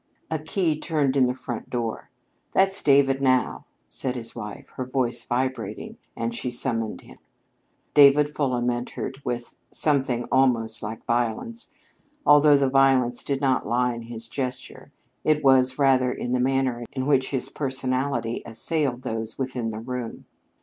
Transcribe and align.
A 0.31 0.39
key 0.39 0.79
turned 0.79 1.15
in 1.15 1.25
the 1.25 1.35
front 1.35 1.69
door. 1.69 2.09
"There's 2.53 2.81
David 2.81 3.21
now," 3.21 3.65
said 3.87 4.15
his 4.15 4.35
wife, 4.35 4.69
her 4.75 4.83
voice 4.83 5.21
vibrating, 5.23 5.99
and 6.17 6.33
she 6.33 6.49
summoned 6.49 7.01
him. 7.01 7.19
David 7.93 8.33
Fulham 8.35 8.67
entered 8.71 9.21
with 9.23 9.59
something 9.69 10.23
almost 10.31 10.81
like 10.81 11.05
violence, 11.05 11.67
although 12.25 12.57
the 12.57 12.67
violence 12.67 13.23
did 13.23 13.41
not 13.41 13.67
lie 13.67 13.93
in 13.93 14.01
his 14.01 14.27
gestures. 14.27 14.89
It 15.23 15.43
was 15.43 15.77
rather 15.77 16.11
in 16.11 16.31
the 16.31 16.39
manner 16.39 16.83
in 16.93 17.05
which 17.05 17.29
his 17.29 17.49
personality 17.49 18.41
assailed 18.43 19.03
those 19.03 19.37
within 19.37 19.69
the 19.69 19.79
room. 19.81 20.25